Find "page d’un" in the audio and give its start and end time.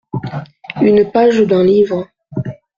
1.11-1.63